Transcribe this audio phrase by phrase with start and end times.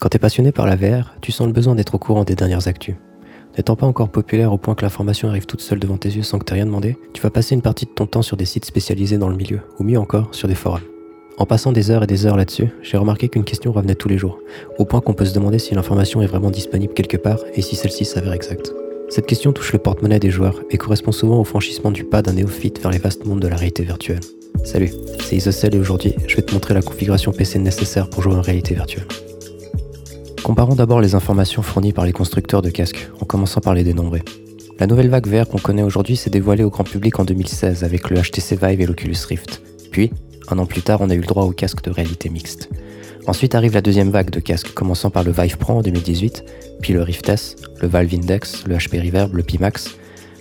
[0.00, 2.68] Quand t'es passionné par la VR, tu sens le besoin d'être au courant des dernières
[2.68, 2.94] actus.
[3.58, 6.38] N'étant pas encore populaire au point que l'information arrive toute seule devant tes yeux sans
[6.38, 8.64] que t'aies rien demandé, tu vas passer une partie de ton temps sur des sites
[8.64, 10.80] spécialisés dans le milieu, ou mieux encore, sur des forums.
[11.36, 14.16] En passant des heures et des heures là-dessus, j'ai remarqué qu'une question revenait tous les
[14.16, 14.38] jours,
[14.78, 17.76] au point qu'on peut se demander si l'information est vraiment disponible quelque part et si
[17.76, 18.72] celle-ci s'avère exacte.
[19.10, 22.32] Cette question touche le porte-monnaie des joueurs et correspond souvent au franchissement du pas d'un
[22.32, 24.20] néophyte vers les vastes mondes de la réalité virtuelle.
[24.64, 24.92] Salut,
[25.22, 28.40] c'est Isocel et aujourd'hui, je vais te montrer la configuration PC nécessaire pour jouer en
[28.40, 29.06] réalité virtuelle.
[30.42, 34.22] Comparons d'abord les informations fournies par les constructeurs de casques, en commençant par les dénombrer.
[34.78, 38.08] La nouvelle vague VR qu'on connaît aujourd'hui s'est dévoilée au grand public en 2016 avec
[38.08, 39.60] le HTC Vive et l'Oculus Rift.
[39.90, 40.10] Puis,
[40.48, 42.70] un an plus tard, on a eu le droit aux casques de réalité mixte.
[43.26, 46.44] Ensuite arrive la deuxième vague de casques, commençant par le Vive Pro en 2018,
[46.80, 49.96] puis le Rift S, le Valve Index, le HP Reverb, le Pimax.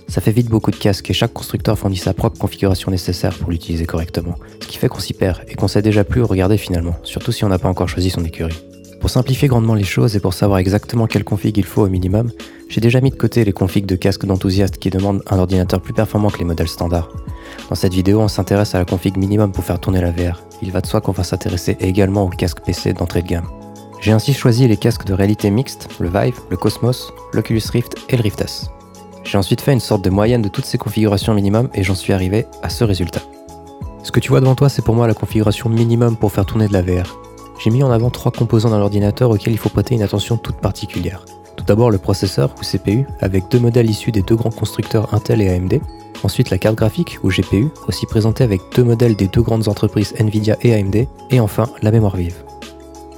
[0.07, 3.51] Ça fait vite beaucoup de casques et chaque constructeur fournit sa propre configuration nécessaire pour
[3.51, 4.35] l'utiliser correctement.
[4.61, 7.33] Ce qui fait qu'on s'y perd et qu'on sait déjà plus où regarder finalement, surtout
[7.33, 8.68] si on n'a pas encore choisi son écurie.
[8.99, 12.31] Pour simplifier grandement les choses et pour savoir exactement quelle config il faut au minimum,
[12.67, 15.93] j'ai déjà mis de côté les configs de casques d'enthousiastes qui demandent un ordinateur plus
[15.93, 17.09] performant que les modèles standards.
[17.69, 20.41] Dans cette vidéo, on s'intéresse à la config minimum pour faire tourner la VR.
[20.61, 23.47] Il va de soi qu'on va s'intéresser également aux casques PC d'entrée de gamme.
[24.01, 28.17] J'ai ainsi choisi les casques de réalité mixte, le Vive, le Cosmos, l'Oculus Rift et
[28.17, 28.69] le Rift S.
[29.23, 32.11] J'ai ensuite fait une sorte de moyenne de toutes ces configurations minimum et j'en suis
[32.11, 33.21] arrivé à ce résultat.
[34.03, 36.67] Ce que tu vois devant toi, c'est pour moi la configuration minimum pour faire tourner
[36.67, 37.19] de la VR
[37.59, 40.55] j'ai mis en avant trois composants dans l'ordinateur auxquels il faut prêter une attention toute
[40.55, 41.25] particulière.
[41.57, 45.41] Tout d'abord le processeur ou CPU, avec deux modèles issus des deux grands constructeurs Intel
[45.41, 45.81] et AMD.
[46.23, 50.13] Ensuite la carte graphique ou GPU, aussi présentée avec deux modèles des deux grandes entreprises
[50.17, 51.05] Nvidia et AMD.
[51.31, 52.43] Et enfin la mémoire vive.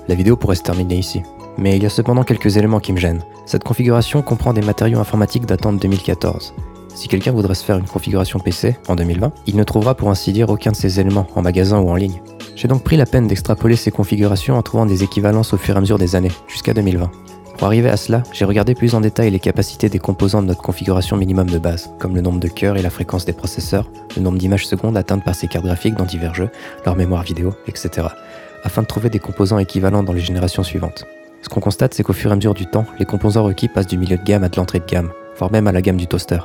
[0.07, 1.21] La vidéo pourrait se terminer ici.
[1.57, 3.23] Mais il y a cependant quelques éléments qui me gênent.
[3.45, 6.55] Cette configuration comprend des matériaux informatiques datant de 2014.
[6.95, 10.33] Si quelqu'un voudrait se faire une configuration PC en 2020, il ne trouvera pour ainsi
[10.33, 12.21] dire aucun de ces éléments en magasin ou en ligne.
[12.61, 15.77] J'ai donc pris la peine d'extrapoler ces configurations en trouvant des équivalences au fur et
[15.79, 17.09] à mesure des années, jusqu'à 2020.
[17.57, 20.61] Pour arriver à cela, j'ai regardé plus en détail les capacités des composants de notre
[20.61, 24.21] configuration minimum de base, comme le nombre de cœurs et la fréquence des processeurs, le
[24.21, 26.51] nombre d'images secondes atteintes par ces cartes graphiques dans divers jeux,
[26.85, 28.09] leur mémoire vidéo, etc.,
[28.63, 31.05] afin de trouver des composants équivalents dans les générations suivantes.
[31.41, 33.87] Ce qu'on constate, c'est qu'au fur et à mesure du temps, les composants requis passent
[33.87, 36.05] du milieu de gamme à de l'entrée de gamme, voire même à la gamme du
[36.05, 36.41] toaster.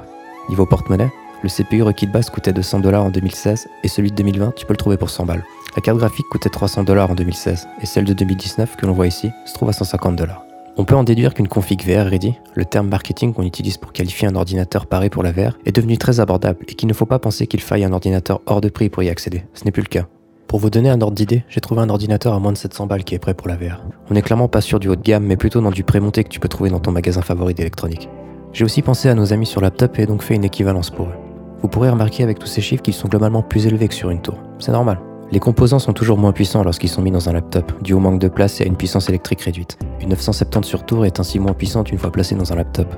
[0.48, 1.12] Niveau porte-monnaie,
[1.42, 4.64] le CPU requis de base coûtait 200 dollars en 2016 et celui de 2020, tu
[4.64, 5.44] peux le trouver pour 100 balles.
[5.76, 9.06] La carte graphique coûtait 300 dollars en 2016 et celle de 2019 que l'on voit
[9.06, 10.42] ici se trouve à 150 dollars.
[10.78, 14.26] On peut en déduire qu'une config VR ready, le terme marketing qu'on utilise pour qualifier
[14.26, 17.18] un ordinateur paré pour la VR, est devenu très abordable et qu'il ne faut pas
[17.18, 19.44] penser qu'il faille un ordinateur hors de prix pour y accéder.
[19.52, 20.06] Ce n'est plus le cas.
[20.48, 23.04] Pour vous donner un ordre d'idée, j'ai trouvé un ordinateur à moins de 700 balles
[23.04, 23.82] qui est prêt pour la VR.
[24.10, 26.30] On n'est clairement pas sur du haut de gamme, mais plutôt dans du prémonté que
[26.30, 28.08] tu peux trouver dans ton magasin favori d'électronique.
[28.54, 31.16] J'ai aussi pensé à nos amis sur laptop et donc fait une équivalence pour eux.
[31.60, 34.22] Vous pourrez remarquer avec tous ces chiffres qu'ils sont globalement plus élevés que sur une
[34.22, 34.38] tour.
[34.58, 35.00] C'est normal.
[35.32, 38.20] Les composants sont toujours moins puissants lorsqu'ils sont mis dans un laptop, dû au manque
[38.20, 39.76] de place et à une puissance électrique réduite.
[40.00, 42.94] Une 970 sur tour est ainsi moins puissante une fois placée dans un laptop.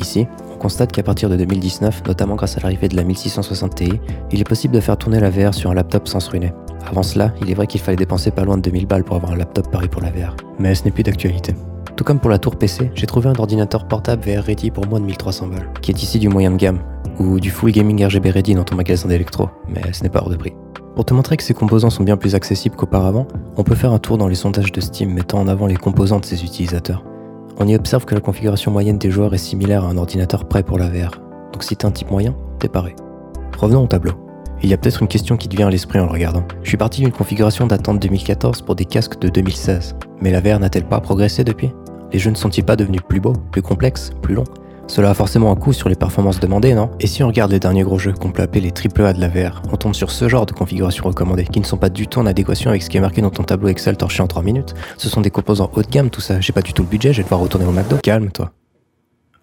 [0.00, 3.92] Ici, on constate qu'à partir de 2019, notamment grâce à l'arrivée de la 1660 Ti,
[4.32, 6.52] il est possible de faire tourner la VR sur un laptop sans se ruiner.
[6.88, 9.32] Avant cela, il est vrai qu'il fallait dépenser pas loin de 2000 balles pour avoir
[9.32, 10.34] un laptop pari pour la VR.
[10.58, 11.54] Mais ce n'est plus d'actualité.
[11.94, 15.00] Tout comme pour la tour PC, j'ai trouvé un ordinateur portable VR Ready pour moins
[15.00, 16.80] de 1300 balles, qui est ici du moyen de gamme,
[17.18, 20.30] ou du full gaming RGB Ready dans ton magasin d'électro, mais ce n'est pas hors
[20.30, 20.52] de prix.
[20.96, 23.26] Pour te montrer que ces composants sont bien plus accessibles qu'auparavant,
[23.58, 26.20] on peut faire un tour dans les sondages de Steam mettant en avant les composants
[26.20, 27.04] de ses utilisateurs.
[27.58, 30.62] On y observe que la configuration moyenne des joueurs est similaire à un ordinateur prêt
[30.62, 31.10] pour la VR.
[31.52, 32.96] Donc si t'es un type moyen, t'es paré.
[33.58, 34.12] Revenons au tableau.
[34.62, 36.44] Il y a peut-être une question qui te vient à l'esprit en le regardant.
[36.62, 39.96] Je suis parti d'une configuration datant de 2014 pour des casques de 2016.
[40.22, 41.74] Mais la VR n'a-t-elle pas progressé depuis?
[42.10, 44.44] Les jeux ne sont-ils pas devenus plus beaux, plus complexes, plus longs?
[44.86, 46.90] Cela a forcément un coût sur les performances demandées, non?
[47.00, 49.28] Et si on regarde les derniers gros jeux qu'on peut appeler les AAA de la
[49.28, 52.18] VR, on tombe sur ce genre de configurations recommandées, qui ne sont pas du tout
[52.18, 54.74] en adéquation avec ce qui est marqué dans ton tableau Excel torché en 3 minutes.
[54.96, 56.40] Ce sont des composants haut de gamme, tout ça.
[56.40, 57.96] J'ai pas du tout le budget, je vais devoir retourner au McDo.
[58.02, 58.52] Calme-toi.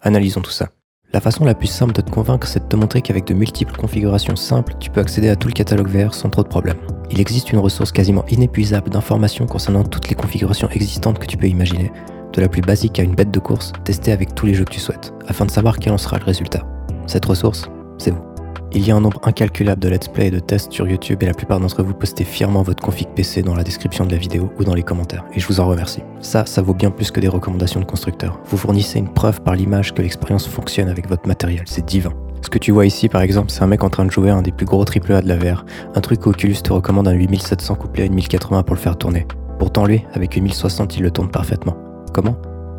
[0.02, 0.68] Analysons tout ça.
[1.14, 3.76] La façon la plus simple de te convaincre, c'est de te montrer qu'avec de multiples
[3.76, 6.80] configurations simples, tu peux accéder à tout le catalogue VR sans trop de problèmes.
[7.08, 11.46] Il existe une ressource quasiment inépuisable d'informations concernant toutes les configurations existantes que tu peux
[11.46, 11.92] imaginer,
[12.32, 14.72] de la plus basique à une bête de course, testée avec tous les jeux que
[14.72, 16.66] tu souhaites, afin de savoir quel en sera le résultat.
[17.06, 18.33] Cette ressource, c'est vous.
[18.76, 21.26] Il y a un nombre incalculable de let's play et de tests sur YouTube et
[21.26, 24.50] la plupart d'entre vous postez fièrement votre config PC dans la description de la vidéo
[24.58, 26.02] ou dans les commentaires, et je vous en remercie.
[26.20, 28.40] Ça, ça vaut bien plus que des recommandations de constructeurs.
[28.46, 32.12] Vous fournissez une preuve par l'image que l'expérience fonctionne avec votre matériel, c'est divin.
[32.42, 34.42] Ce que tu vois ici, par exemple, c'est un mec en train de jouer un
[34.42, 38.02] des plus gros AAA de la VR, un truc qu'Oculus te recommande un 8700 couplé
[38.02, 39.24] à une 1080 pour le faire tourner.
[39.60, 41.76] Pourtant lui, avec une 1060, il le tourne parfaitement.
[42.12, 42.36] Comment?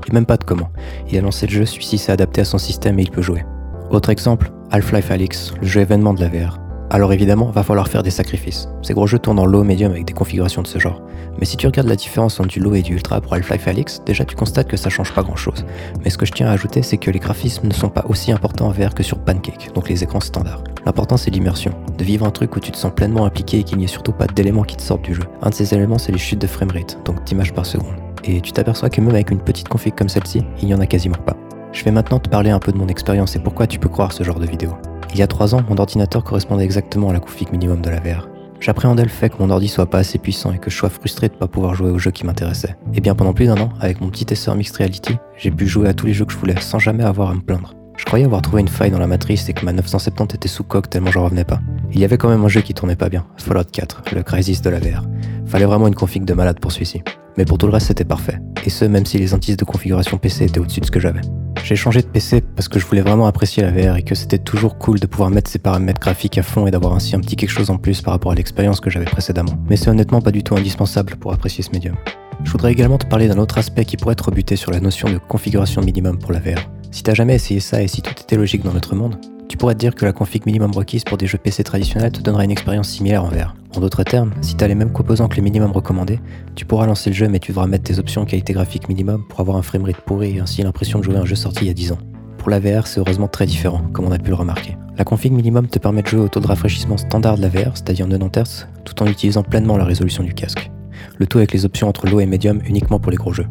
[0.10, 0.72] Et même pas de comment.
[1.10, 3.46] Il a lancé le jeu, celui-ci s'est adapté à son système et il peut jouer.
[3.92, 6.60] Autre exemple, Half-Life Alyx, le jeu événement de la VR.
[6.90, 8.68] Alors évidemment, va falloir faire des sacrifices.
[8.82, 11.02] Ces gros jeux tournent en low medium avec des configurations de ce genre.
[11.40, 14.02] Mais si tu regardes la différence entre du low et du ultra pour Half-Life Alyx,
[14.06, 15.66] déjà tu constates que ça change pas grand chose.
[16.04, 18.32] Mais ce que je tiens à ajouter, c'est que les graphismes ne sont pas aussi
[18.32, 20.64] importants en VR que sur Pancake, donc les écrans standards.
[20.86, 23.78] L'important c'est l'immersion, de vivre un truc où tu te sens pleinement impliqué et qu'il
[23.78, 25.24] n'y ait surtout pas d'éléments qui te sortent du jeu.
[25.42, 27.96] Un de ces éléments c'est les chutes de framerate, donc d'images par seconde.
[28.24, 30.88] Et tu t'aperçois que même avec une petite config comme celle-ci, il n'y en a
[30.88, 31.35] quasiment pas.
[31.76, 34.14] Je vais maintenant te parler un peu de mon expérience et pourquoi tu peux croire
[34.14, 34.72] ce genre de vidéo.
[35.12, 38.00] Il y a 3 ans, mon ordinateur correspondait exactement à la config minimum de la
[38.00, 38.30] VR.
[38.62, 41.28] J'appréhendais le fait que mon ordi soit pas assez puissant et que je sois frustré
[41.28, 42.78] de pas pouvoir jouer aux jeux qui m'intéressaient.
[42.94, 45.90] Et bien pendant plus d'un an, avec mon petit SR Mixed Reality, j'ai pu jouer
[45.90, 47.74] à tous les jeux que je voulais sans jamais avoir à me plaindre.
[47.98, 50.64] Je croyais avoir trouvé une faille dans la matrice et que ma 970 était sous
[50.64, 51.60] coque tellement j'en revenais pas.
[51.92, 54.62] Il y avait quand même un jeu qui tournait pas bien, Fallout 4, le Crisis
[54.62, 55.04] de la VR.
[55.46, 57.04] Fallait vraiment une config de malade pour celui-ci.
[57.38, 58.40] Mais pour tout le reste c'était parfait.
[58.66, 61.22] Et ce même si les indices de configuration PC étaient au-dessus de ce que j'avais.
[61.66, 64.38] J'ai changé de PC parce que je voulais vraiment apprécier la VR et que c'était
[64.38, 67.36] toujours cool de pouvoir mettre ses paramètres graphiques à fond et d'avoir ainsi un petit
[67.36, 69.58] quelque chose en plus par rapport à l'expérience que j'avais précédemment.
[69.68, 71.96] Mais c'est honnêtement pas du tout indispensable pour apprécier ce médium.
[72.44, 75.10] Je voudrais également te parler d'un autre aspect qui pourrait être rebuté sur la notion
[75.10, 76.70] de configuration minimum pour la VR.
[76.92, 79.16] Si t'as jamais essayé ça et si tout était logique dans notre monde,
[79.48, 82.22] tu pourrais te dire que la config minimum requise pour des jeux PC traditionnels te
[82.22, 83.56] donnera une expérience similaire en VR.
[83.76, 86.20] En d'autres termes, si tu as les mêmes composants que les minimums recommandés,
[86.56, 89.40] tu pourras lancer le jeu mais tu devras mettre tes options qualité graphique minimum pour
[89.40, 91.72] avoir un framerate pourri et ainsi l'impression de jouer à un jeu sorti il y
[91.72, 91.98] a 10 ans.
[92.38, 94.78] Pour la VR, c'est heureusement très différent, comme on a pu le remarquer.
[94.98, 97.72] La config minimum te permet de jouer au taux de rafraîchissement standard de la VR,
[97.74, 100.72] c'est-à-dire 90 Hz, tout en utilisant pleinement la résolution du casque.
[101.18, 103.48] Le tout avec les options entre low et medium uniquement pour les gros jeux.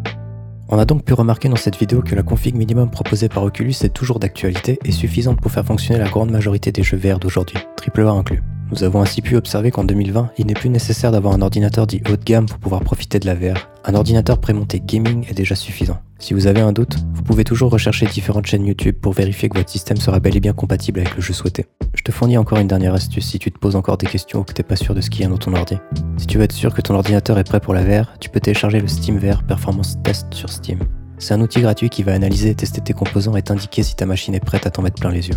[0.68, 3.74] On a donc pu remarquer dans cette vidéo que la config minimum proposée par Oculus
[3.82, 7.58] est toujours d'actualité et suffisante pour faire fonctionner la grande majorité des jeux VR d'aujourd'hui,
[7.96, 8.42] AAA inclus.
[8.70, 12.02] Nous avons ainsi pu observer qu'en 2020, il n'est plus nécessaire d'avoir un ordinateur dit
[12.10, 13.68] haut de gamme pour pouvoir profiter de la VR.
[13.84, 15.98] Un ordinateur prémonté gaming est déjà suffisant.
[16.18, 19.58] Si vous avez un doute, vous pouvez toujours rechercher différentes chaînes YouTube pour vérifier que
[19.58, 21.66] votre système sera bel et bien compatible avec le jeu souhaité.
[21.94, 24.44] Je te fournis encore une dernière astuce si tu te poses encore des questions ou
[24.44, 25.76] que t'es pas sûr de ce qu'il y a dans ton ordi.
[26.16, 28.40] Si tu veux être sûr que ton ordinateur est prêt pour la VR, tu peux
[28.40, 30.78] télécharger le Steam VR Performance Test sur Steam.
[31.18, 34.06] C'est un outil gratuit qui va analyser et tester tes composants et t'indiquer si ta
[34.06, 35.36] machine est prête à t'en mettre plein les yeux.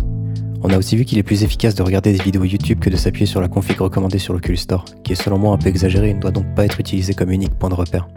[0.62, 2.96] On a aussi vu qu'il est plus efficace de regarder des vidéos YouTube que de
[2.96, 6.10] s'appuyer sur la config recommandée sur l'Oculus Store, qui est selon moi un peu exagérée
[6.10, 8.08] et ne doit donc pas être utilisée comme unique point de repère.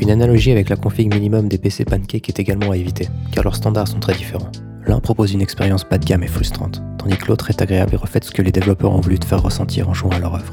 [0.00, 3.56] Une analogie avec la config minimum des PC Pancake est également à éviter, car leurs
[3.56, 4.50] standards sont très différents.
[4.86, 7.98] L'un propose une expérience bas de gamme et frustrante, tandis que l'autre est agréable et
[7.98, 10.52] reflète ce que les développeurs ont voulu te faire ressentir en jouant à leur œuvre.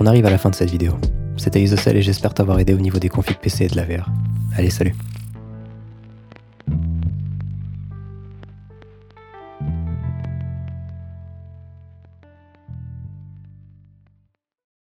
[0.00, 0.94] On arrive à la fin de cette vidéo.
[1.36, 4.10] C'était Isocel et j'espère t'avoir aidé au niveau des configs PC et de la VR.
[4.56, 4.96] Allez, salut